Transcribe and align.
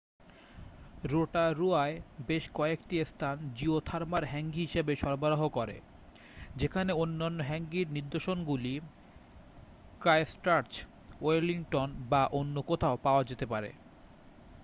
রোটারুয়ায় 1.11 1.95
বেশ 2.27 2.43
কয়েকটি 2.53 2.95
স্থান 3.05 3.35
জিওথার্মাল 3.55 4.23
হ্যাঙ্গি 4.25 4.61
হিসাবে 4.65 4.93
সরবরাহ 4.95 5.41
করে 5.49 5.77
যেখানে 6.55 6.91
অন্যান্য 6.93 7.39
হ্যাঙ্গির 7.43 7.87
নির্দশনগুলি 7.91 8.73
ক্রাইস্টচার্চ 10.01 10.71
ওয়েলিংটন 11.21 11.89
বা 12.09 12.21
অন্য 12.39 12.55
কোথাও 12.61 12.95
পাওয়া 12.97 13.23
যেতে 13.23 13.45
পারে 13.45 13.69